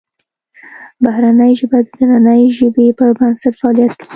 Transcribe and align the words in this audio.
بهرنۍ 1.03 1.51
ژبه 1.59 1.77
د 1.83 1.87
دنننۍ 1.97 2.43
ژبې 2.57 2.87
پر 2.97 3.09
بنسټ 3.17 3.53
فعالیت 3.59 3.91
کوي 3.99 4.09